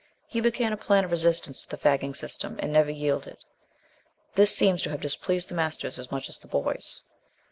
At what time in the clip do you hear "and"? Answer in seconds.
2.57-2.73